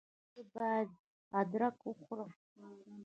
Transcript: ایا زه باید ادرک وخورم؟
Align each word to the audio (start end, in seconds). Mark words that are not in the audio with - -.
ایا 0.03 0.33
زه 0.33 0.43
باید 0.53 0.89
ادرک 1.39 1.77
وخورم؟ 1.87 2.31